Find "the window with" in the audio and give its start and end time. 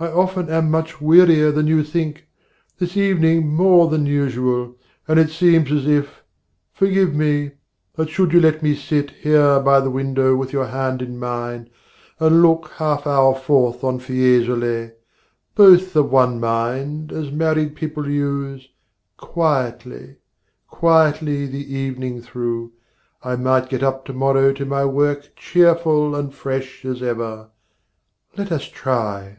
9.80-10.52